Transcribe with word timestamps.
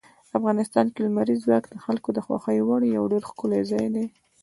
افغانستان 0.37 0.85
کې 0.93 0.99
لمریز 1.05 1.39
ځواک 1.45 1.63
د 1.69 1.75
خلکو 1.85 2.09
د 2.13 2.19
خوښې 2.25 2.59
وړ 2.67 2.81
یو 2.95 3.03
ډېر 3.11 3.23
ښکلی 3.29 3.61
ځای 3.71 3.87
دی. 3.95 4.05